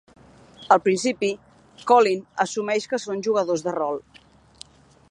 Al 0.75 0.79
principi, 0.87 1.29
Colleen 1.91 2.25
assumeix 2.47 2.89
que 2.95 3.01
són 3.05 3.23
jugadors 3.29 3.67
de 3.69 3.77
rol. 3.79 4.03